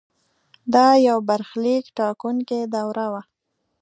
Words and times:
دا 0.73 0.87
یو 1.07 1.17
برخلیک 1.29 1.85
ټاکونکې 1.97 2.59
دوره 2.75 3.05
وه. 3.13 3.21